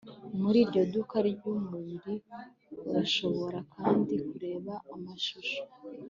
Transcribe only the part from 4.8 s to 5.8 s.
amashusho